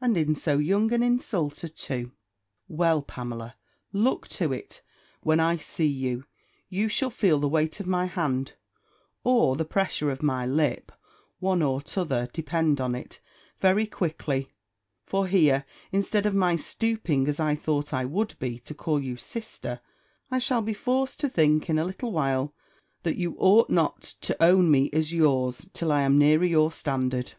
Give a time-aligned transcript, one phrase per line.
[0.00, 2.12] And in so young an insulter too!
[2.68, 3.56] Well, Pamela,
[3.92, 4.80] look to it,
[5.24, 6.22] when I see you:
[6.68, 8.52] you shall feel the weight of my hand,
[9.24, 10.92] or the pressure of my lip,
[11.40, 13.20] one or t'other, depend on it,
[13.58, 14.52] very quickly;
[15.04, 19.16] for here, instead of my stooping, as I thought I would be, to call you
[19.16, 19.80] sister,
[20.30, 22.54] I shall be forced to think, in a little while,
[23.02, 27.32] that you ought not to own me as yours, till I am nearer your standard.